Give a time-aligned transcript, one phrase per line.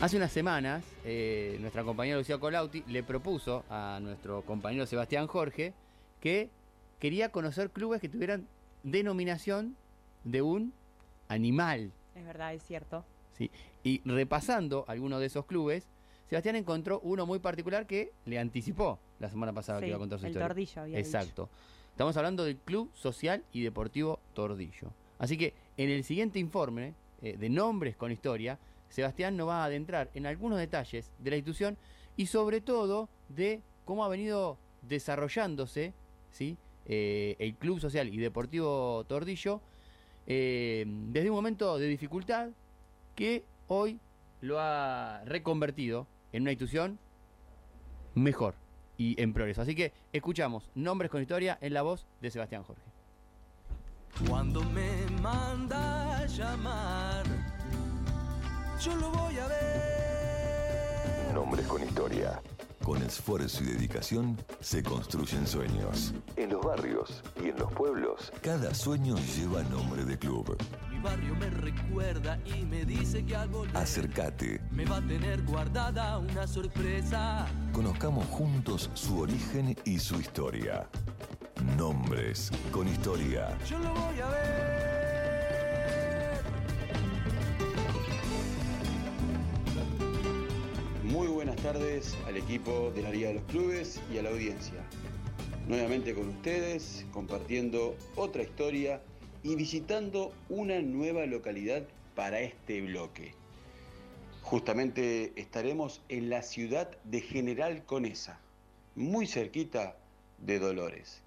[0.00, 5.74] Hace unas semanas, eh, nuestra compañera Lucía Colauti le propuso a nuestro compañero Sebastián Jorge
[6.22, 6.48] que
[6.98, 8.46] quería conocer clubes que tuvieran
[8.82, 9.76] denominación
[10.24, 10.72] de un
[11.28, 11.92] animal.
[12.14, 13.04] Es verdad, es cierto.
[13.36, 13.50] ¿sí?
[13.84, 15.86] Y repasando algunos de esos clubes,
[16.30, 20.18] Sebastián encontró uno muy particular que le anticipó la semana pasada que iba a contar
[20.18, 20.48] su el historia.
[20.48, 21.50] Tordillo había Exacto.
[21.90, 24.94] Estamos hablando del Club Social y Deportivo Tordillo.
[25.18, 28.58] Así que en el siguiente informe eh, de nombres con historia,
[28.90, 31.78] Sebastián nos va a adentrar en algunos detalles de la institución
[32.16, 35.94] y sobre todo de cómo ha venido desarrollándose
[36.30, 36.56] ¿sí?
[36.86, 39.60] Eh, el Club Social y Deportivo Tordillo
[40.26, 42.50] eh, desde un momento de dificultad
[43.14, 43.98] que hoy
[44.40, 46.98] lo ha reconvertido en una institución
[48.14, 48.54] mejor
[48.96, 49.62] y en progreso.
[49.62, 52.82] Así que escuchamos Nombres con Historia en la voz de Sebastián Jorge.
[54.28, 54.90] Cuando me
[56.36, 57.19] llamar
[58.80, 61.34] yo lo voy a ver.
[61.34, 62.40] Nombres con historia.
[62.82, 66.14] Con esfuerzo y dedicación se construyen sueños.
[66.36, 70.56] En los barrios y en los pueblos, cada sueño lleva nombre de club.
[70.90, 74.62] Mi barrio me recuerda y me dice que algo Acércate.
[74.70, 77.46] Me va a tener guardada una sorpresa.
[77.74, 80.88] Conozcamos juntos su origen y su historia.
[81.76, 83.58] Nombres con historia.
[83.66, 84.69] Yo lo voy a ver.
[91.72, 94.82] Tardes al equipo de la Liga de los Clubes y a la audiencia.
[95.68, 99.00] Nuevamente con ustedes, compartiendo otra historia
[99.44, 101.84] y visitando una nueva localidad
[102.16, 103.34] para este bloque.
[104.42, 108.40] Justamente estaremos en la ciudad de General Conesa,
[108.96, 109.96] muy cerquita
[110.38, 111.22] de Dolores.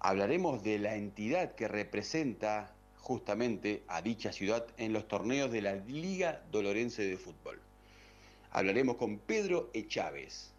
[0.00, 5.76] Hablaremos de la entidad que representa justamente a dicha ciudad en los torneos de la
[5.76, 7.58] Liga Dolorense de Fútbol.
[8.50, 10.52] Hablaremos con Pedro Echávez,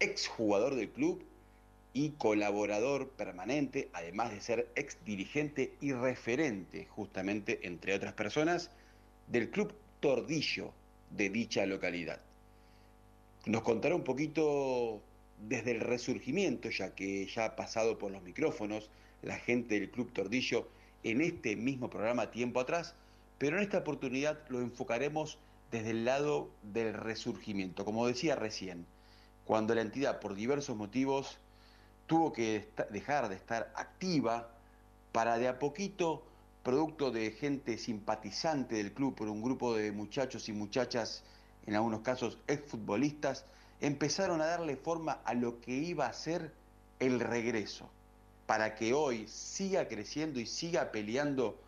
[0.00, 1.24] exjugador del club
[1.92, 8.70] y colaborador permanente, además de ser ex dirigente y referente, justamente, entre otras personas,
[9.26, 10.72] del club Tordillo
[11.10, 12.20] de dicha localidad.
[13.46, 15.00] Nos contará un poquito
[15.48, 18.90] desde el resurgimiento, ya que ya ha pasado por los micrófonos
[19.22, 20.68] la gente del club Tordillo
[21.02, 22.94] en este mismo programa tiempo atrás,
[23.38, 25.38] pero en esta oportunidad lo enfocaremos
[25.70, 27.84] desde el lado del resurgimiento.
[27.84, 28.86] Como decía recién,
[29.44, 31.38] cuando la entidad por diversos motivos
[32.06, 34.50] tuvo que dejar de estar activa
[35.12, 36.22] para de a poquito,
[36.62, 41.22] producto de gente simpatizante del club por un grupo de muchachos y muchachas,
[41.66, 43.44] en algunos casos exfutbolistas,
[43.80, 46.52] empezaron a darle forma a lo que iba a ser
[46.98, 47.88] el regreso,
[48.46, 51.58] para que hoy siga creciendo y siga peleando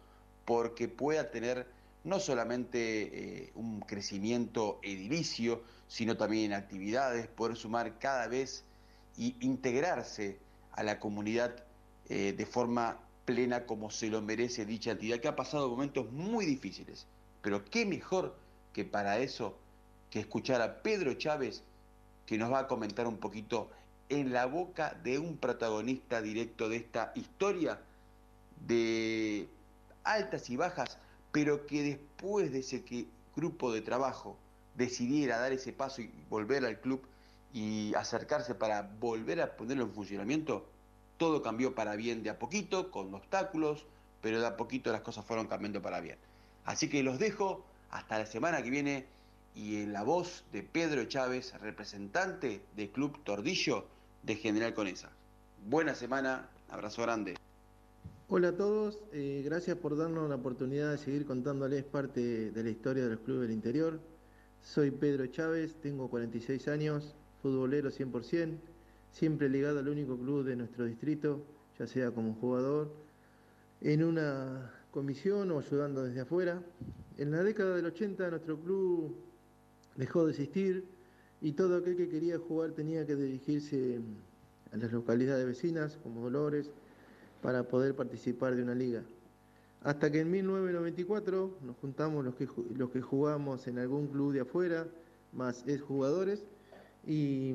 [0.44, 1.66] porque pueda tener
[2.04, 8.64] no solamente eh, un crecimiento edilicio, sino también en actividades, poder sumar cada vez
[9.16, 10.38] y integrarse
[10.72, 11.64] a la comunidad
[12.08, 16.46] eh, de forma plena como se lo merece dicha entidad, que ha pasado momentos muy
[16.46, 17.06] difíciles.
[17.42, 18.36] Pero qué mejor
[18.72, 19.56] que para eso
[20.10, 21.62] que escuchar a Pedro Chávez,
[22.26, 23.70] que nos va a comentar un poquito
[24.08, 27.80] en la boca de un protagonista directo de esta historia
[28.66, 29.48] de
[30.04, 30.98] altas y bajas
[31.32, 32.82] pero que después de ese
[33.34, 34.36] grupo de trabajo
[34.74, 37.02] decidiera dar ese paso y volver al club
[37.52, 40.66] y acercarse para volver a ponerlo en funcionamiento,
[41.16, 43.84] todo cambió para bien de a poquito, con obstáculos,
[44.22, 46.18] pero de a poquito las cosas fueron cambiando para bien.
[46.64, 49.06] Así que los dejo hasta la semana que viene
[49.54, 53.86] y en la voz de Pedro Chávez, representante del Club Tordillo
[54.22, 55.10] de General Conesa.
[55.66, 57.34] Buena semana, abrazo grande.
[58.32, 62.70] Hola a todos, eh, gracias por darnos la oportunidad de seguir contándoles parte de la
[62.70, 63.98] historia de los clubes del interior.
[64.62, 68.56] Soy Pedro Chávez, tengo 46 años, futbolero 100%,
[69.10, 71.42] siempre ligado al único club de nuestro distrito,
[71.76, 72.92] ya sea como jugador,
[73.80, 76.62] en una comisión o ayudando desde afuera.
[77.18, 79.16] En la década del 80 nuestro club
[79.96, 80.84] dejó de existir
[81.40, 83.98] y todo aquel que quería jugar tenía que dirigirse
[84.70, 86.70] a las localidades vecinas como Dolores,
[87.42, 89.02] para poder participar de una liga.
[89.82, 92.46] Hasta que en 1994 nos juntamos los que,
[92.76, 94.86] los que jugamos en algún club de afuera,
[95.32, 96.44] más exjugadores,
[97.06, 97.54] y,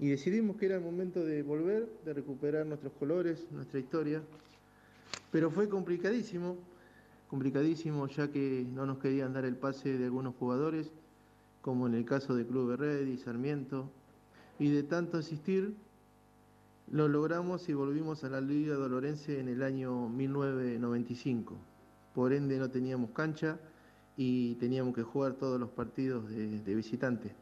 [0.00, 4.22] y decidimos que era el momento de volver, de recuperar nuestros colores, nuestra historia.
[5.32, 6.56] Pero fue complicadísimo,
[7.28, 10.92] complicadísimo ya que no nos querían dar el pase de algunos jugadores,
[11.62, 13.90] como en el caso de Club Red y Sarmiento,
[14.60, 15.74] y de tanto insistir
[16.90, 21.56] lo logramos y volvimos a la Liga Dolorense en el año 1995.
[22.14, 23.58] Por ende no teníamos cancha
[24.16, 27.34] y teníamos que jugar todos los partidos de, visitante.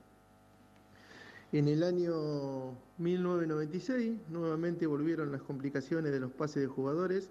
[1.53, 7.31] En el año 1996 nuevamente volvieron las complicaciones de los pases de jugadores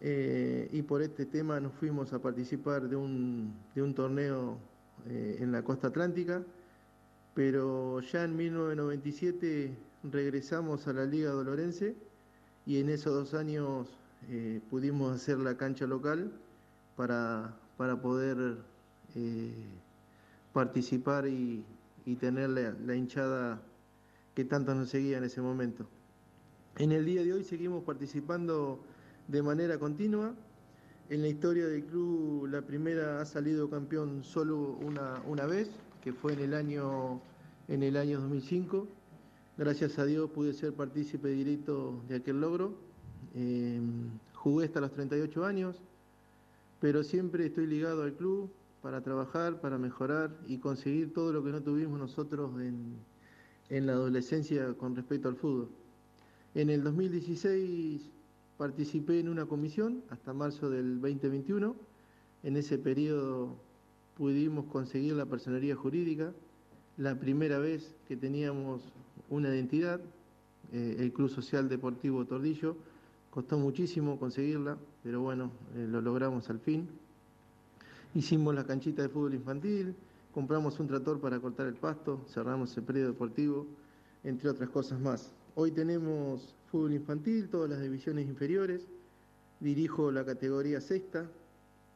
[0.00, 4.58] eh, y por este tema nos fuimos a participar de un, de un torneo
[5.08, 6.42] eh, en la costa atlántica,
[7.34, 11.94] pero ya en 1997 regresamos a la Liga Dolorense
[12.66, 13.88] y en esos dos años
[14.28, 16.30] eh, pudimos hacer la cancha local
[16.96, 18.56] para, para poder
[19.14, 19.52] eh,
[20.52, 21.64] participar y,
[22.06, 23.60] y tener la, la hinchada
[24.34, 25.86] que tanto nos seguía en ese momento.
[26.76, 28.80] En el día de hoy seguimos participando
[29.28, 30.34] de manera continua.
[31.08, 35.70] En la historia del club la primera ha salido campeón solo una, una vez,
[36.02, 37.20] que fue en el año,
[37.68, 38.86] en el año 2005.
[39.60, 42.72] Gracias a Dios pude ser partícipe directo de aquel logro.
[43.34, 43.78] Eh,
[44.32, 45.76] jugué hasta los 38 años,
[46.80, 48.48] pero siempre estoy ligado al club
[48.80, 52.94] para trabajar, para mejorar y conseguir todo lo que no tuvimos nosotros en,
[53.68, 55.68] en la adolescencia con respecto al fútbol.
[56.54, 58.00] En el 2016
[58.56, 61.76] participé en una comisión hasta marzo del 2021.
[62.44, 63.56] En ese periodo
[64.16, 66.32] pudimos conseguir la personería jurídica,
[67.00, 68.82] la primera vez que teníamos
[69.30, 70.00] una identidad,
[70.70, 72.76] eh, el Club Social Deportivo Tordillo.
[73.30, 76.86] Costó muchísimo conseguirla, pero bueno, eh, lo logramos al fin.
[78.14, 79.94] Hicimos la canchita de fútbol infantil,
[80.34, 83.66] compramos un tractor para cortar el pasto, cerramos el periodo deportivo,
[84.22, 85.32] entre otras cosas más.
[85.54, 88.86] Hoy tenemos fútbol infantil, todas las divisiones inferiores,
[89.60, 91.26] dirijo la categoría sexta,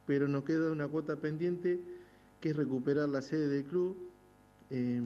[0.07, 1.79] pero nos queda una cuota pendiente
[2.41, 4.04] que es recuperar la sede del club,
[4.69, 5.01] eh,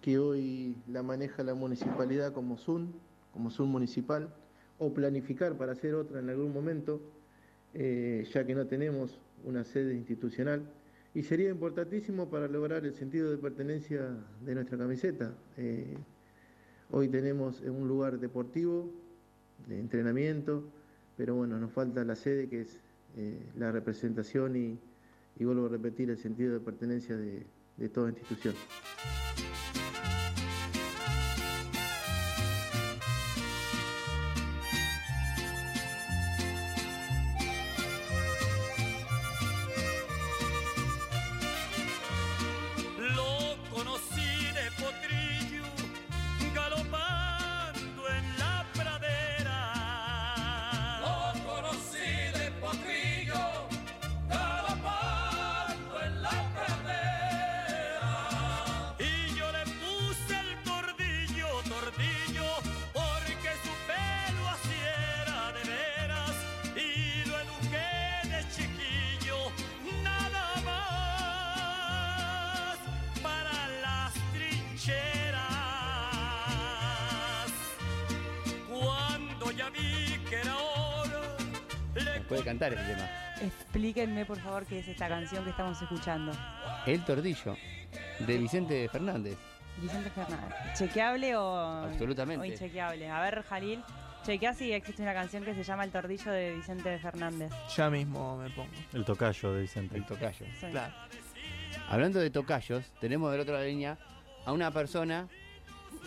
[0.00, 2.92] que hoy la maneja la municipalidad como ZUN,
[3.32, 4.28] como ZUN municipal,
[4.78, 7.00] o planificar para hacer otra en algún momento,
[7.72, 10.62] eh, ya que no tenemos una sede institucional.
[11.14, 15.32] Y sería importantísimo para lograr el sentido de pertenencia de nuestra camiseta.
[15.56, 15.96] Eh,
[16.90, 18.90] hoy tenemos un lugar deportivo,
[19.68, 20.64] de entrenamiento,
[21.16, 22.80] pero bueno, nos falta la sede que es
[23.16, 24.78] eh, la representación y,
[25.38, 28.54] y, vuelvo a repetir, el sentido de pertenencia de, de toda institución.
[82.28, 83.08] Puede cantar este tema.
[83.42, 86.32] Explíquenme, por favor, qué es esta canción que estamos escuchando.
[86.86, 87.56] El Tordillo,
[88.20, 89.36] de Vicente Fernández.
[89.76, 90.54] Vicente Fernández.
[90.78, 92.40] ¿Chequeable o, Absolutamente.
[92.40, 93.10] o inchequeable?
[93.10, 93.82] A ver, Jalil,
[94.24, 97.52] chequea si existe una canción que se llama El Tordillo de Vicente Fernández.
[97.76, 98.70] Ya mismo me pongo.
[98.92, 99.96] El tocayo de Vicente.
[99.96, 100.46] El tocayo.
[100.58, 100.66] Sí.
[100.70, 100.94] Claro.
[101.88, 103.98] Hablando de tocayos, tenemos del otro lado de la línea
[104.46, 105.28] a una persona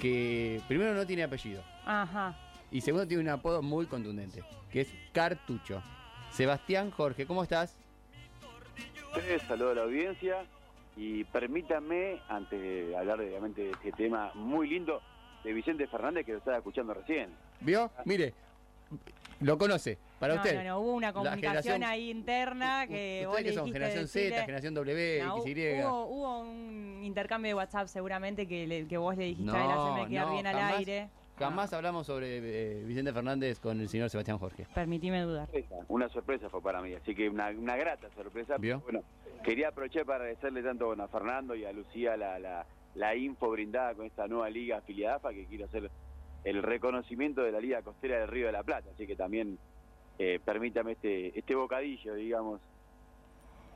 [0.01, 2.35] que primero no tiene apellido Ajá.
[2.71, 5.81] Y segundo tiene un apodo muy contundente, que es Cartucho.
[6.31, 7.77] Sebastián Jorge, ¿cómo estás?
[9.15, 10.45] Ustedes, saludo a la audiencia
[10.95, 15.01] y permítanme, antes de hablar de, obviamente de este tema muy lindo
[15.43, 17.29] de Vicente Fernández que lo estaba escuchando recién.
[17.61, 17.89] ¿Vio?
[18.05, 18.33] Mire,
[19.39, 19.97] lo conoce.
[20.19, 20.55] Para no, usted.
[20.57, 24.73] no, no, hubo una comunicación ahí interna que vos Ustedes que son generación Z, generación
[24.73, 25.83] W, No, XY.
[25.83, 29.67] hubo, hubo un intercambio de WhatsApp seguramente que, le- que vos le dijiste a él
[29.69, 31.09] No, hacerme quedar no, bien al jamás- aire.
[31.37, 34.65] Jamás hablamos sobre eh, Vicente Fernández con el señor Sebastián Jorge.
[34.73, 35.45] Permitime dudar.
[35.45, 38.57] Sorpresa, Una sorpresa fue para mí, así que una, una grata sorpresa.
[38.57, 38.79] ¿Vio?
[38.81, 39.03] Bueno,
[39.43, 42.65] quería aprovechar para agradecerle tanto bueno, a Fernando y a Lucía la, la,
[42.95, 45.91] la info brindada con esta nueva liga afiliada AFA que quiero hacer
[46.43, 49.59] el reconocimiento de la Liga Costera del Río de la Plata, así que también
[50.17, 52.61] eh, permítame este, este bocadillo, digamos.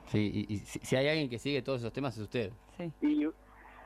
[0.07, 2.51] Sí, y, y si, si hay alguien que sigue todos esos temas es usted.
[2.77, 2.91] Sí.
[3.01, 3.27] Y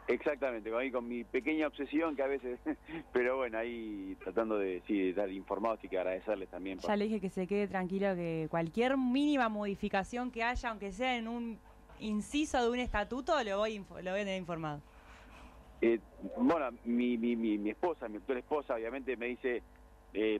[0.07, 2.59] exactamente, con, ahí con mi pequeña obsesión que a veces,
[3.13, 6.77] pero bueno, ahí tratando de, sí, de estar informados y que agradecerles también.
[6.79, 10.91] por- Ya le dije que se quede tranquilo que cualquier mínima modificación que haya, aunque
[10.91, 11.57] sea en un
[11.99, 14.81] inciso de un estatuto, lo voy, lo voy a tener informado.
[15.81, 15.99] Eh,
[16.37, 19.61] bueno, mi, mi, mi, mi esposa, mi actual esposa, obviamente me dice,
[20.13, 20.39] eh,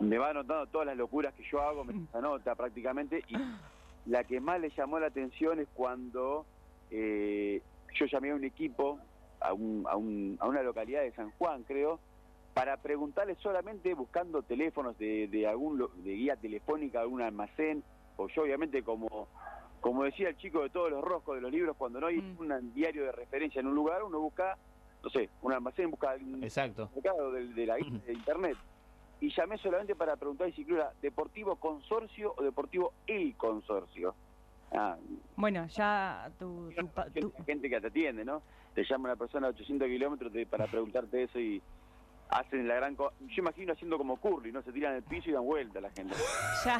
[0.00, 3.36] me va anotando todas las locuras que yo hago, me anota prácticamente, y
[4.06, 6.46] la que más le llamó la atención es cuando
[6.90, 7.62] eh,
[7.98, 8.98] yo llamé a un equipo,
[9.40, 12.00] a, un, a, un, a una localidad de San Juan, creo,
[12.54, 17.84] para preguntarle solamente buscando teléfonos de, de algún de guía telefónica, algún almacén,
[18.16, 19.28] o yo obviamente como
[19.80, 22.38] como decía el chico de todos los roscos de los libros, cuando no hay Mm.
[22.40, 24.58] un diario de referencia en un lugar, uno busca,
[25.02, 26.90] no sé, un almacén, busca un Exacto.
[26.94, 28.56] mercado de, de la de internet.
[29.20, 34.16] Y llamé solamente para preguntar si era Deportivo Consorcio o Deportivo El Consorcio.
[34.76, 34.96] Ah,
[35.36, 38.42] Bueno, ya tu, tu tu- gente, gente que te atiende, ¿no?
[38.74, 41.62] Te llama una persona a 800 kilómetros para preguntarte eso y
[42.28, 42.94] hacen la gran...
[42.94, 44.62] co- Yo imagino haciendo como Curly, ¿no?
[44.62, 46.14] Se tiran al piso y dan vuelta a la gente.
[46.64, 46.78] ya,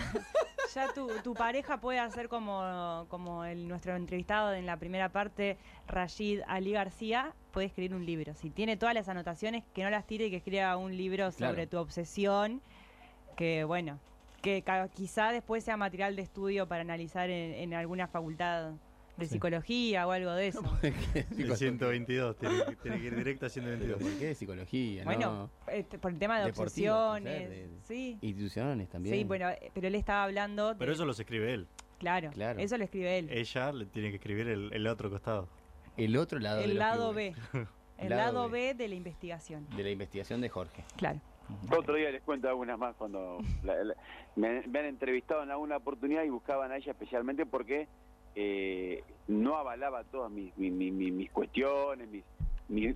[0.75, 5.57] ya tu, tu pareja puede hacer como, como el, nuestro entrevistado en la primera parte,
[5.87, 8.35] Rashid Ali García, puede escribir un libro.
[8.35, 11.55] Si tiene todas las anotaciones, que no las tire y que escriba un libro sobre
[11.55, 11.69] Claro.
[11.71, 12.61] tu obsesión,
[13.37, 14.01] que bueno,
[14.43, 14.63] que
[14.95, 18.73] quizá después sea material de estudio para analizar en, en alguna facultad
[19.17, 19.33] de Sí.
[19.33, 20.61] psicología o algo de eso.
[21.39, 24.03] El 122, tiene, que- tiene que ir directo a Pero 122.
[24.03, 25.05] ¿por qué de psicología?
[25.05, 28.19] Bueno, este, por el tema de obsesiones, de- sí.
[28.21, 28.29] no?
[28.29, 29.17] Instituciones también.
[29.17, 31.67] Sí, bueno, eh, pero él estaba hablando de- Pero eso los escribe él.
[31.99, 32.61] claro, Claro.
[32.61, 33.31] eso lo escribe él.
[33.31, 35.49] Ella le tiene que escribir el, el otro costado.
[35.97, 37.15] El otro lado el lado.
[37.15, 37.35] B.
[37.99, 38.59] El Lado lado B.
[38.69, 39.67] B de la investigación.
[39.75, 40.85] De la investigación de Jorge.
[40.99, 41.19] Claro.
[41.77, 43.95] Otro día les cuento algunas más cuando la- la-
[44.37, 47.89] me, me han entrevistado en alguna oportunidad y buscaban a ella especialmente porque
[48.35, 52.25] eh, no avalaba todas mis, mi- mi- mi- mis cuestiones, mis,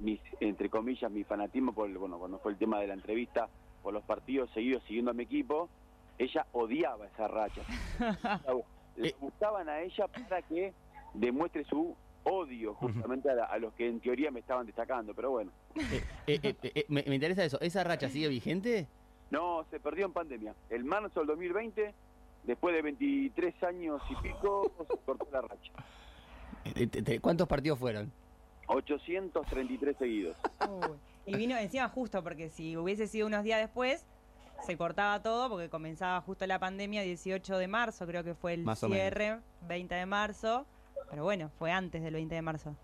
[0.00, 3.48] mis, entre comillas, mi fanatismo por el- bueno, cuando fue el tema de la entrevista
[3.82, 5.68] por los partidos seguidos siguiendo a mi equipo,
[6.18, 7.62] ella odiaba esa racha.
[8.96, 9.14] Le Eh.
[9.20, 10.74] buscaban a ella para que
[11.14, 15.30] demuestre su odio justamente a, la- a los que en teoría me estaban destacando, pero
[15.30, 15.50] bueno.
[15.76, 17.60] Eh, eh, eh, eh, me, me interesa eso.
[17.60, 18.86] ¿Esa racha sigue vigente?
[19.30, 20.54] No, se perdió en pandemia.
[20.70, 21.94] El marzo del 2020,
[22.44, 25.72] después de 23 años y pico, se cortó la racha.
[27.20, 28.12] ¿Cuántos partidos fueron?
[28.66, 30.36] 833 seguidos.
[30.68, 30.96] Uy.
[31.26, 34.04] Y vino encima justo, porque si hubiese sido unos días después,
[34.66, 38.62] se cortaba todo, porque comenzaba justo la pandemia, 18 de marzo, creo que fue el
[38.64, 40.66] Más cierre, 20 de marzo.
[41.10, 42.76] Pero bueno, fue antes del 20 de marzo.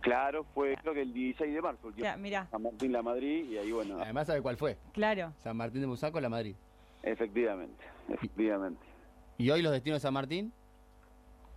[0.00, 2.04] Claro, fue creo que el 16 de marzo, último.
[2.04, 4.76] Ya, mira, San Martín La Madrid, y ahí bueno, Además, ¿sabe cuál fue?
[4.92, 5.32] claro.
[5.42, 6.54] San Martín de Musaco, La Madrid.
[7.02, 8.80] efectivamente, efectivamente.
[9.38, 10.52] ¿Y hoy los destinos de San Martín?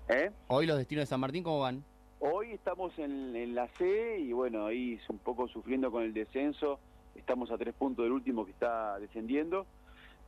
[0.08, 0.32] ¿Eh?
[0.48, 1.84] ¿Hoy los destinos de San Martín cómo van?
[2.20, 6.14] Hoy estamos en, en la C y bueno, ahí es un poco sufriendo con el
[6.14, 6.80] descenso.
[7.16, 9.68] Estamos a tres puntos del último que está descendiendo.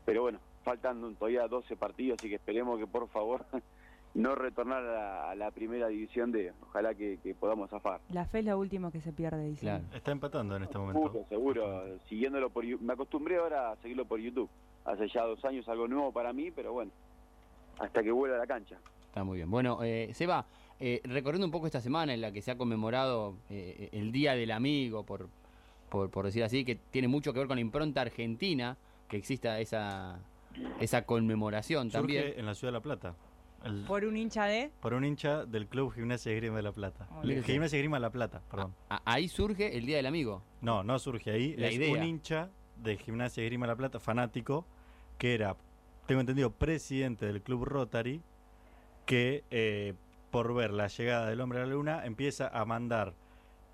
[0.06, 3.46] Pero bueno, faltan todavía 12 partidos, así que esperemos que por favor
[4.14, 6.52] no retornar a la, a la primera división de.
[6.62, 8.02] Ojalá que, que podamos zafar.
[8.10, 9.54] La fe es lo último que se pierde.
[9.60, 9.84] Claro.
[9.94, 11.00] Está empatando en este momento.
[11.00, 12.00] Seguro, seguro.
[12.08, 14.50] Siguiéndolo por Me acostumbré ahora a seguirlo por YouTube.
[14.86, 16.92] Hace ya dos años algo nuevo para mí, pero bueno,
[17.80, 18.78] hasta que vuelva a la cancha.
[19.06, 19.52] Está muy bien.
[19.52, 20.46] Bueno, eh, Seba,
[20.80, 24.34] eh, recorriendo un poco esta semana en la que se ha conmemorado eh, el Día
[24.34, 25.28] del Amigo, por,
[25.90, 29.60] por, por decir así, que tiene mucho que ver con la impronta argentina, que exista
[29.60, 30.20] esa,
[30.80, 32.24] esa conmemoración también.
[32.24, 33.16] Surge en la ciudad de La Plata.
[33.64, 34.72] El- Por un hincha de...
[34.82, 37.08] por un hincha del Club Gimnasia y Esgrima de La Plata.
[37.24, 38.74] Gimnasia y Esgrima de La Plata, perdón.
[38.90, 40.42] A- ahí surge el Día del Amigo.
[40.62, 41.56] No, no surge ahí.
[41.58, 41.92] La es idea.
[41.94, 44.66] un hincha de Gimnasia y Esgrima de La Plata, fanático,
[45.18, 45.56] que era,
[46.06, 48.22] tengo entendido, presidente del Club Rotary,
[49.06, 49.94] que eh,
[50.32, 53.14] por ver la llegada del hombre a la luna empieza a mandar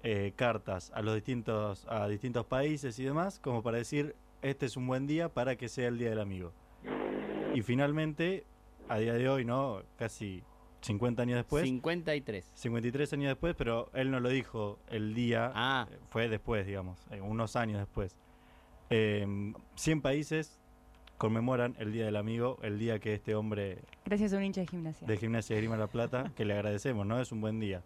[0.04, 4.78] eh, cartas a los distintos a distintos países y demás como para decir este es
[4.78, 6.54] un buen día para que sea el día del amigo
[7.54, 8.46] y finalmente
[8.90, 10.44] a día de hoy no casi
[10.82, 12.52] 50 años después 53.
[12.54, 17.00] 53 años después pero él no lo dijo el día Ah, eh, fue después, digamos,
[17.12, 18.16] eh, unos años después.
[18.90, 19.26] Eh,
[19.76, 20.60] 100 países
[21.18, 24.68] conmemoran el Día del Amigo, el día que este hombre Gracias a un hincha de
[24.68, 25.08] gimnasia.
[25.08, 27.20] de Gimnasia de Grima La Plata, que le agradecemos, ¿no?
[27.20, 27.82] Es un buen día.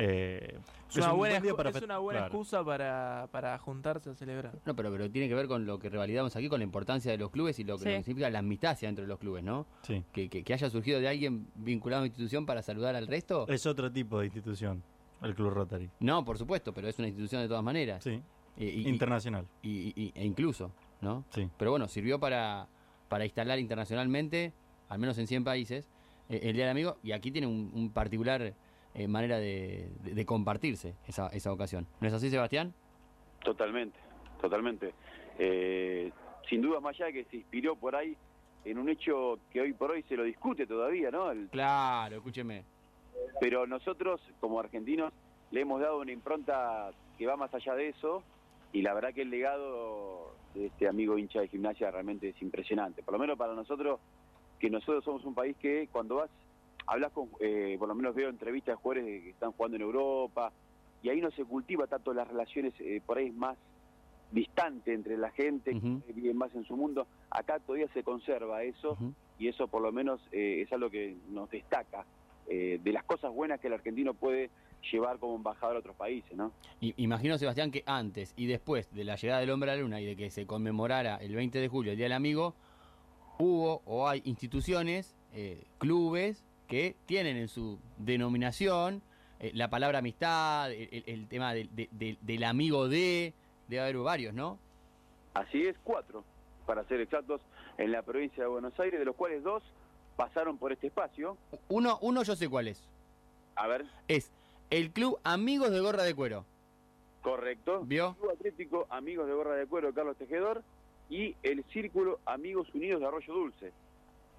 [0.00, 0.56] Eh,
[0.88, 2.32] Es una un buena, buen para es una buena claro.
[2.32, 4.52] excusa para, para juntarse a celebrar.
[4.64, 7.18] no, pero, pero tiene que ver con lo que revalidamos aquí, con la importancia de
[7.18, 7.90] los clubes y lo que, Sí.
[7.90, 9.66] lo que significa la amistad dentro de los clubes, ¿no?
[9.82, 10.04] Sí.
[10.12, 13.46] Que, que, que haya surgido de alguien vinculado a una institución para saludar al resto.
[13.48, 14.82] Es otro tipo de institución,
[15.20, 15.90] el Club Rotary.
[15.98, 18.04] No, por supuesto, pero es una institución de todas maneras.
[18.04, 18.22] Sí,
[18.56, 19.46] Y- y- internacional.
[19.62, 21.24] y- y- e incluso, ¿no?
[21.30, 21.50] Sí.
[21.58, 22.68] Pero bueno, sirvió para,
[23.08, 24.52] para instalar internacionalmente,
[24.88, 25.88] al menos en 100 países,
[26.28, 28.54] eh, el Día del Amigo, y aquí tiene un, un particular
[28.98, 31.86] eh, manera de, de- de compartirse esa, esa ocasión.
[32.00, 32.74] ¿No es así, Sebastián?
[33.44, 33.98] Totalmente,
[34.40, 34.92] totalmente.
[35.38, 36.10] Eh,
[36.48, 38.16] sin duda, más allá de que se inspiró por ahí
[38.64, 41.30] en un hecho que hoy por hoy se lo discute todavía, ¿no?
[41.30, 42.64] El- Claro, escúcheme.
[43.40, 45.12] pero nosotros, como argentinos,
[45.50, 48.22] le hemos dado una impronta que va más allá de eso
[48.72, 53.02] y la verdad que el legado de este amigo hincha de gimnasia realmente es impresionante.
[53.02, 54.00] Por lo menos para nosotros,
[54.58, 56.30] que nosotros somos un país que cuando vas
[56.88, 60.52] hablas con, eh, por lo menos veo entrevistas de jugadores que están jugando en Europa,
[61.02, 63.56] y ahí no se cultiva tanto las relaciones, eh, por ahí es más
[64.32, 66.02] distante entre la gente, Ujú.
[66.06, 67.06] que vive más en su mundo.
[67.30, 68.96] Acá todavía se conserva eso,
[69.38, 72.04] y eso por lo menos eh, es algo que nos destaca
[72.50, 74.50] eh, de las cosas buenas que el argentino puede
[74.90, 76.52] llevar como embajador a otros países, ¿no?
[76.80, 80.00] I- Imagino, Sebastián, que antes y después de la llegada del hombre a la luna
[80.00, 82.54] y de que se conmemorara el 20 de julio, el Día del Amigo,
[83.38, 89.02] hubo o hay instituciones, eh, clubes, que tienen en su denominación
[89.40, 93.32] eh, la palabra amistad, el, el- el tema del- de- de- del amigo de,
[93.68, 94.58] debe haber varios, ¿no?
[95.34, 96.24] Así es, cuatro,
[96.66, 97.40] para ser exactos,
[97.78, 99.62] en la provincia de Buenos Aires, de los cuales dos
[100.16, 101.36] pasaron por este espacio.
[101.68, 102.82] Uno, uno yo sé cuál es.
[103.54, 104.32] A ver, Es
[104.70, 106.44] el Club Amigos de Gorra de Cuero.
[107.22, 107.82] correcto.
[107.84, 108.14] ¿Vio?
[108.18, 110.62] Club Atlético Amigos de Gorra de Cuero, Carlos Tejedor,
[111.10, 113.72] y el Círculo Amigos Unidos de Arroyo Dulce.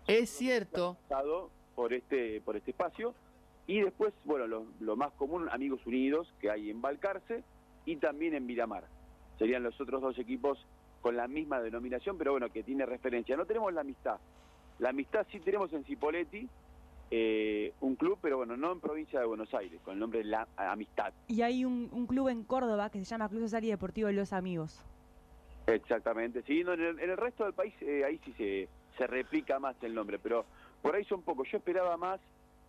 [0.08, 0.98] Es cierto.
[1.80, 3.16] Por este por este espacio.
[3.66, 7.42] Y después bueno lo, lo más común Amigos Unidos que hay en Balcarce
[7.86, 8.84] y también en Miramar.
[9.38, 10.60] Serían los otros dos equipos
[11.00, 13.38] con la misma denominación pero bueno que tiene referencia.
[13.38, 14.18] No tenemos la amistad.
[14.80, 16.50] La amistad sí tenemos en Cipolletti
[17.12, 20.26] eh, un club pero bueno no en provincia de Buenos Aires con el nombre de
[20.26, 21.14] la amistad.
[21.30, 24.34] Y hay un, un club en Córdoba que se llama Club Social y Deportivo Los
[24.34, 24.84] Amigos.
[25.66, 28.68] Exactamente, sí, no, en, el, en el resto del país eh, ahí sí se,
[28.98, 30.44] se replica más el nombre, pero
[30.82, 31.48] por ahí son pocos.
[31.52, 32.20] Yo esperaba más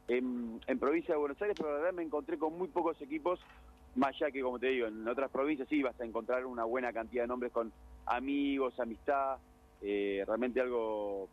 [0.09, 3.41] en, en provincia de Buenos Aires, pero la verdad me encontré con muy pocos equipos,
[3.95, 6.93] más allá que, como te digo, en otras provincias sí vas a encontrar una buena
[6.93, 7.73] cantidad de nombres con
[8.07, 9.39] amigos, amistad,
[9.83, 11.29] eh, realmente algo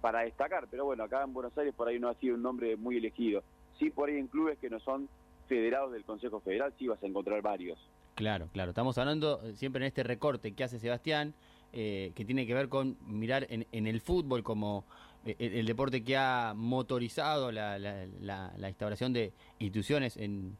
[0.00, 2.76] para destacar, pero bueno, acá en Buenos Aires por ahí no ha sido un nombre
[2.76, 3.42] muy elegido.
[3.78, 5.08] Sí, por ahí en clubes que no son
[5.48, 7.78] federados del Consejo Federal sí vas a encontrar varios.
[8.14, 8.70] Claro, claro.
[8.70, 11.34] Estamos hablando eh, siempre en este recorte que hace Sebastián,
[11.72, 14.84] eh, que tiene que ver con mirar en, en el fútbol como
[15.24, 20.56] el, el deporte que ha motorizado la, la- la- la instauración de instituciones en,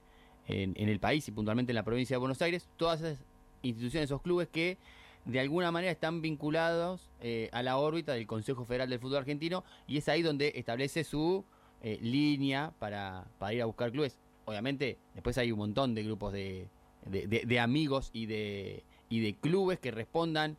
[0.49, 2.69] en- en el país y puntualmente en la provincia de Buenos Aires.
[2.77, 3.19] Todas esas
[3.63, 4.77] instituciones, esos clubes que
[5.25, 9.65] de alguna manera están vinculados eh, a la órbita del Consejo Federal del Fútbol Argentino
[9.87, 11.45] y es ahí donde establece su
[11.83, 14.19] eh, línea para, para ir a buscar clubes.
[14.47, 16.69] Obviamente, después hay un montón de grupos de,
[17.07, 20.57] de, de- de amigos y de, y de clubes que respondan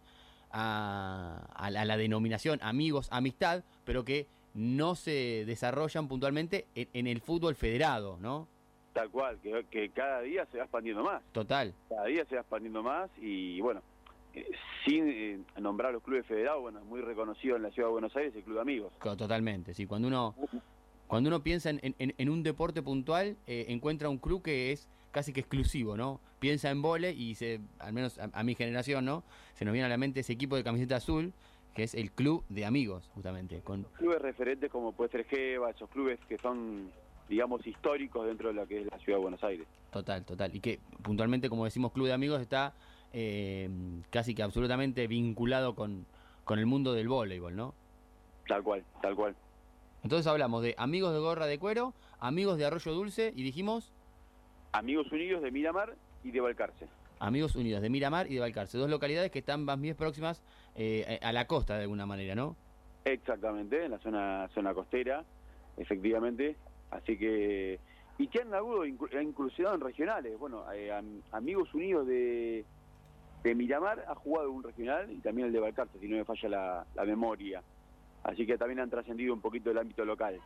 [0.54, 6.88] a, a la, a la denominación amigos, amistad, pero que no se desarrollan puntualmente en,
[6.94, 8.48] en el fútbol federado, ¿no?
[8.94, 11.22] Tal cual, que, que cada día se va expandiendo más.
[11.32, 11.74] Total.
[11.88, 13.82] cada día se va expandiendo más y bueno,
[14.34, 14.46] eh,
[14.86, 18.16] sin eh, nombrar los clubes federados, bueno, es muy reconocido en la ciudad de Buenos
[18.18, 18.92] Aires el Club de Amigos.
[19.02, 19.86] Totalmente, sí.
[19.86, 20.36] Cuando uno,
[21.08, 24.90] cuando uno piensa en, en- en un deporte puntual, eh, encuentra un club que es
[25.12, 26.20] casi que exclusivo, ¿no?
[26.40, 29.24] Piensa en vole y se, al menos a, a mi generación, ¿no?
[29.54, 31.34] Se nos viene a la mente ese equipo de camiseta azul,
[31.74, 33.62] que es el club de amigos, justamente.
[33.62, 36.92] Con, Clubes referentes como puede ser Geva, esos clubes que son,
[37.30, 39.68] digamos, históricos dentro de lo que es la ciudad de Buenos Aires.
[39.92, 40.56] Total, total.
[40.56, 42.74] Y que puntualmente, como decimos, Club de Amigos está
[43.14, 43.70] eh,
[44.10, 46.06] casi que absolutamente vinculado con,
[46.44, 47.74] con el mundo del voleibol, ¿no?
[48.48, 49.36] Tal cual, tal cual.
[50.04, 53.92] Entonces hablamos de amigos de gorra de cuero, amigos de Arroyo Dulce y dijimos
[54.74, 56.88] Amigos Unidos de Miramar y de Balcarce.
[57.20, 60.42] amigos unidos de Miramar y de Balcarce, dos localidades que están más bien próximas
[60.76, 62.56] eh, a la costa de alguna manera, ¿no?
[63.06, 65.24] Exactamente, en la zona zona costera,
[65.78, 66.56] efectivamente.
[66.92, 67.80] Así que.
[68.18, 70.38] Y que han inclu- han incursionado en regionales.
[70.38, 72.64] Bueno, eh, am- Amigos Unidos de,
[73.44, 76.50] de Miramar ha jugado un regional y también el de Balcarce, si no me falla
[76.50, 77.64] la, la memoria.
[78.24, 80.40] Así que también han trascendido un poquito el ámbito local.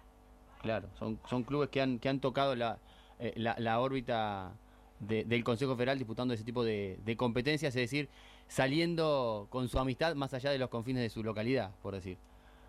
[0.61, 2.77] Claro, son, son clubes que han, que han tocado la,
[3.19, 4.53] eh, la, la órbita
[4.99, 8.09] de- del Consejo Federal disputando ese tipo de, de competencias, es decir,
[8.47, 12.17] saliendo con su amistad más allá de los confines de su localidad, por decir.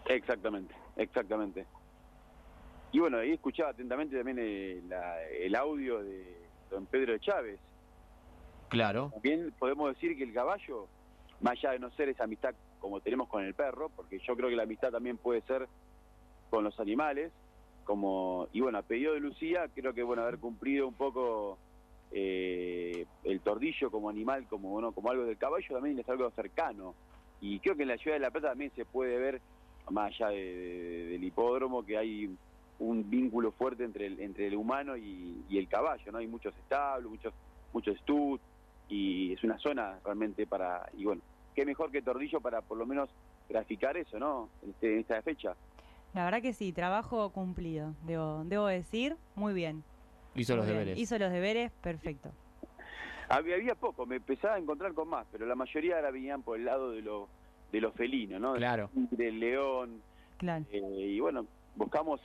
[0.09, 1.67] Exactamente, exactamente.
[2.93, 6.37] Y bueno, ahí escuchaba atentamente también eh, la- el audio de
[6.71, 7.59] don Pedro de Chávez.
[8.69, 10.89] Claro, También podemos decir que el caballo,
[11.41, 14.49] más allá de no ser esa amistad como tenemos con el perro, porque yo creo
[14.49, 15.69] que la amistad también puede ser
[16.51, 17.33] con los animales,
[17.87, 21.61] como y bueno, a pedido de Lucía, creo que bueno haber cumplido un poco
[22.11, 26.97] eh, el tordillo como animal, como bueno, como algo del caballo también es algo cercano.
[27.41, 29.43] Y creo que en la ciudad de La Plata también se puede ver,
[29.91, 32.37] más allá de- de- del hipódromo, que hay
[32.79, 36.19] un vínculo fuerte entre el, entre el humano y, el caballo, ¿no?
[36.19, 37.35] Hay muchos establos, muchos
[37.73, 38.41] muchos stud,
[38.89, 41.23] y es una zona realmente para, y bueno,
[41.55, 43.11] qué mejor que Tordillo para por lo menos
[43.49, 44.51] graficar eso, ¿no?
[44.63, 45.57] Este- en esta fecha.
[46.17, 49.85] La verdad que sí, trabajo cumplido, debo, debo decir, muy bien.
[50.35, 50.79] hizo muy los bien.
[50.79, 50.99] deberes.
[50.99, 52.31] Hizo los deberes, perfecto.
[53.29, 56.59] Había, había poco, me empezaba a encontrar con más, pero la mayoría ahora venían por
[56.59, 57.29] el lado de lo,
[57.71, 58.55] de lo felino, ¿no?
[58.55, 58.89] Claro.
[58.95, 60.01] Del león,
[60.39, 60.65] Claro.
[60.71, 62.19] eh, y bueno, buscamos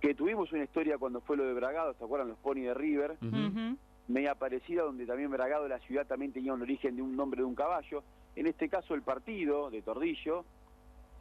[0.00, 3.18] que tuvimos una historia cuando fue lo de Bragado, ¿se acuerdan los Pony de River?
[3.22, 3.36] Ujú.
[3.36, 3.76] Ujú.
[4.08, 7.44] media parecida, donde también Bragado, la ciudad, también tenía un origen de un nombre de
[7.44, 8.02] un caballo.
[8.34, 10.44] En este caso, el partido de Tordillo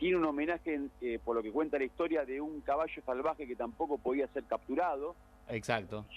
[0.02, 3.56] tiene un homenaje, eh, por lo que cuenta la historia, de un caballo salvaje que
[3.56, 5.16] tampoco podía ser capturado,
[5.48, 6.08] Exacto.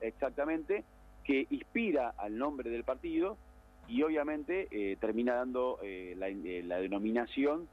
[0.00, 0.84] exactamente,
[1.24, 3.36] que inspira al nombre del partido
[3.88, 7.66] y obviamente eh, termina dando eh, la, eh, la denominación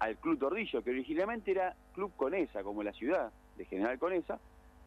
[0.00, 4.40] al Club Tordillo, que originalmente era Club Conesa, como la ciudad de General Conesa,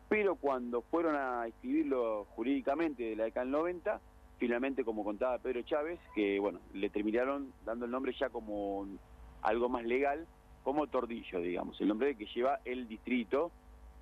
[0.09, 4.01] pero cuando fueron a escribirlo jurídicamente de la década del 90,
[4.37, 8.85] finalmente, como contaba Pedro Chávez, que bueno, le terminaron dando el nombre ya como
[9.45, 10.25] algo más legal,
[10.63, 13.51] como Tordillo, digamos, el nombre que lleva el distrito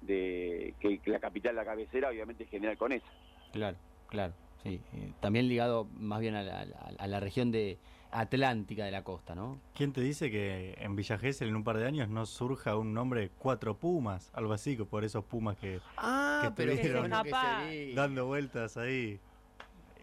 [0.01, 3.05] de que, que la capital, la cabecera, obviamente es General Conesa.
[3.51, 3.77] Claro,
[4.07, 4.33] claro.
[4.63, 4.79] Sí.
[4.93, 6.61] Eh, también ligado más bien a la,
[6.97, 7.77] a la- región de
[8.11, 9.59] atlántica de la costa, ¿no?
[9.75, 12.93] ¿Quién te dice que en Villa Gesell en un par de años no surja un
[12.93, 14.31] nombre Cuatro Pumas?
[14.33, 19.19] Algo así, que por esos Pumas que Ah, pero pero bueno que dando vueltas ahí.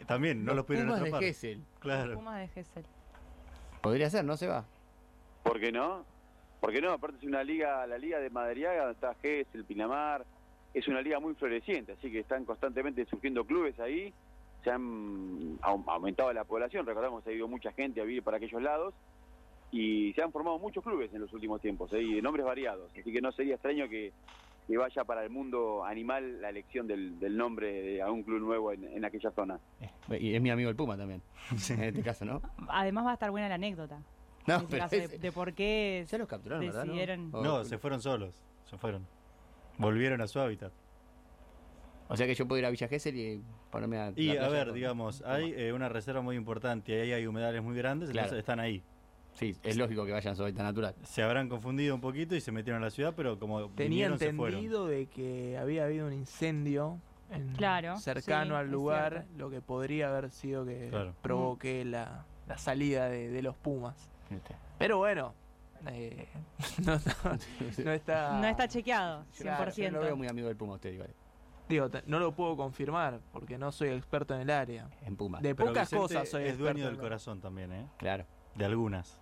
[0.07, 1.26] También, no Los los pudieron Pumas de atrapar.
[1.26, 1.61] Gesell.
[1.79, 2.14] Claro.
[2.16, 2.85] Pumas de Gesell.
[3.81, 4.66] Podría ser, ¿no se va?
[5.42, 6.05] ¿Por qué no?
[6.61, 6.92] ¿Por qué no?
[6.92, 10.24] Aparte es una liga, la liga de Madariaga, donde está Gesell, Pinamar,
[10.74, 14.12] es una liga muy floreciente, así que están constantemente surgiendo clubes ahí,
[14.62, 18.37] se han au- aumentado la población, recordamos que ha ido mucha gente a vivir para
[18.37, 18.94] aquellos lados,
[19.72, 22.03] y se han formado muchos clubes en los últimos tiempos, ¿eh?
[22.03, 24.12] y de nombres variados, así que no sería extraño que,
[24.68, 28.70] que vaya para el mundo animal la elección del, del nombre de algún club nuevo
[28.72, 29.59] en, en aquella zona.
[29.81, 31.22] Eh, Y es mi amigo el Puma también.
[31.70, 32.42] En este caso, ¿no?
[32.68, 34.00] Además va a estar buena la anécdota.
[34.46, 36.85] No, en este pero caso, de, por qué ya los capturaron, ¿verdad?
[36.85, 36.92] no?
[36.92, 38.35] decidieron- O- No, se fueron solos.
[38.68, 39.07] Se fueron.
[39.79, 40.72] Volvieron a su hábitat.
[42.09, 44.12] O sea que yo puedo ir a Villa Gesell y ponerme a.
[44.16, 47.12] Y la a ver, con- digamos, con- hay eh, una reserva muy importante y ahí
[47.12, 48.26] hay humedales muy grandes, Claro.
[48.26, 48.83] entonces están ahí.
[49.35, 50.94] Sí, es lógico que vayan a su hábitat natural.
[51.05, 54.18] Se habrán confundido un poquito y se metieron a la ciudad, pero como Tenía vinieron,
[54.18, 54.59] se fueron.
[54.59, 56.98] entendido de que había habido un incendio
[57.31, 61.14] en- Claro, cercano sí, al lugar, lo que podría haber sido que Claro.
[61.22, 64.11] provoque la, la salida de, de los Pumas.
[64.31, 64.55] Este.
[64.79, 65.35] Pero bueno,
[65.88, 66.29] eh,
[66.87, 67.38] no, no-
[67.85, 68.38] no está...
[68.40, 69.43] No está chequeado, 100%.
[69.43, 71.11] Claro, Yo no lo veo muy amigo del Puma, usted, igual.
[71.69, 74.88] Digo, no lo puedo confirmar porque no soy experto en el área.
[75.03, 75.40] En Puma.
[75.40, 77.87] De Pero pocas Vicente cosas soy es experto dueño del el- corazón también, ¿eh?
[77.99, 78.25] Claro.
[78.57, 79.19] De algunas.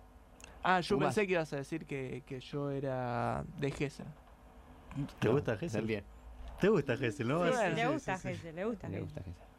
[0.63, 1.13] Ah, yo Pumas.
[1.15, 4.07] pensé que ibas a decir que, que yo era de Gessel.
[5.19, 5.81] ¿Te gusta Gessel?
[5.81, 6.03] También.
[6.59, 7.45] ¿Te gusta Gessel, no?
[7.45, 7.75] Sí, Sí.
[7.75, 9.05] Le gusta sí, le gusta Le.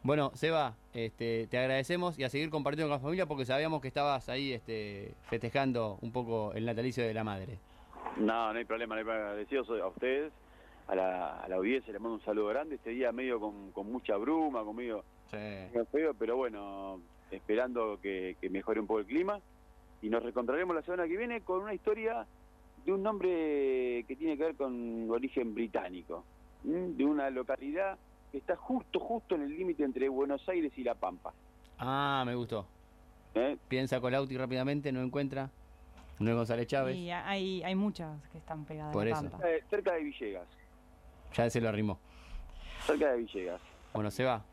[0.03, 3.87] Bueno, Seba, este, te agradecemos y a seguir compartiendo con la familia porque sabíamos que
[3.87, 7.59] estabas ahí este, festejando un poco el natalicio de la madre.
[8.17, 9.29] No, no hay problema, no hay problema.
[9.29, 10.33] Agradecidos a ustedes,
[10.87, 12.75] a la, a la audiencia, les mando un saludo grande.
[12.75, 15.37] Este día medio con, con mucha bruma, con medio, Sí.
[15.37, 19.39] medio feo, pero bueno, esperando que, que mejore un poco el clima.
[20.01, 22.25] Y nos reencontraremos la semana que viene con una historia
[22.83, 26.25] de un nombre que tiene que ver con origen británico,
[26.63, 27.99] de una localidad
[28.31, 31.33] que está justo, justo en el límite entre Buenos Aires y La Pampa.
[31.77, 32.65] Ah, me gustó.
[33.35, 33.57] ¿eh?
[33.67, 35.49] Piensa Colauti rápidamente, no encuentra.
[36.19, 36.95] No es González Chávez.
[36.95, 39.21] Y hay, hay muchas que están pegadas Por a la eso.
[39.23, 39.37] pampa.
[39.39, 40.47] Cerca de- cerca de Villegas,
[41.35, 41.99] Ya se lo arrimó.
[42.85, 43.61] cerca de Villegas.
[43.93, 44.43] Bueno, Seba,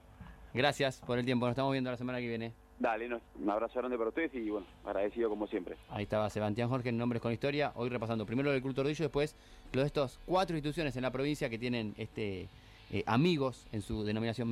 [0.55, 1.47] gracias por el tiempo.
[1.47, 2.53] Nos estamos viendo la semana que viene.
[2.81, 5.77] Dale, no, un abrazo grande para ustedes y bueno, agradecido como siempre.
[5.91, 7.73] Ahí estaba Sebastián Jorge en Nombres con Historia.
[7.75, 9.35] Hoy repasando primero lo del Club Tordillo, después
[9.73, 12.49] lo de estos cuatro instituciones en la provincia que tienen este
[12.91, 14.49] eh, amigos en su denominación